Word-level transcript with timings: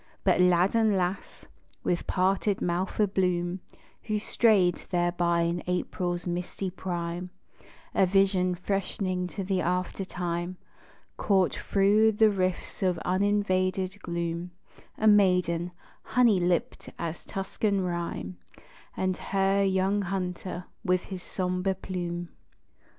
But 0.23 0.41
lad 0.41 0.73
and 0.73 0.97
lass, 0.97 1.45
with 1.83 2.07
parted 2.07 2.59
mouth 2.59 2.99
a 2.99 3.05
bloom, 3.05 3.59
Who 4.05 4.17
strayed 4.17 4.77
thereby 4.89 5.41
in 5.41 5.61
April's 5.67 6.25
misty 6.25 6.71
prime, 6.71 7.29
A 7.93 8.07
vision 8.07 8.55
freshening 8.55 9.27
to 9.27 9.43
the 9.43 9.61
after 9.61 10.03
time 10.03 10.57
Caught 11.17 11.53
thro' 11.53 12.09
the 12.09 12.31
rifts 12.31 12.81
of 12.81 12.97
uninvaded 13.05 14.01
gloom, 14.01 14.49
A 14.97 15.05
maiden, 15.05 15.69
honey 16.01 16.39
lipped 16.39 16.89
as 16.97 17.23
Tuscan 17.23 17.81
rhyme, 17.81 18.37
And 18.97 19.17
her 19.17 19.61
young 19.63 20.01
hunter, 20.01 20.65
with 20.83 21.01
his 21.03 21.21
sombre 21.21 21.75
plume. 21.75 22.29